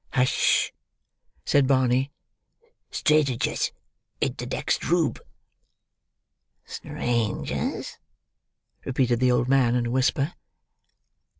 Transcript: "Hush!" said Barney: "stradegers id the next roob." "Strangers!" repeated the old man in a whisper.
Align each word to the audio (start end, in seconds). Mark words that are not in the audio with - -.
"Hush!" 0.13 0.73
said 1.45 1.67
Barney: 1.67 2.09
"stradegers 2.89 3.71
id 4.19 4.37
the 4.37 4.47
next 4.47 4.81
roob." 4.85 5.19
"Strangers!" 6.65 7.99
repeated 8.83 9.19
the 9.19 9.31
old 9.31 9.47
man 9.47 9.75
in 9.75 9.85
a 9.85 9.91
whisper. 9.91 10.33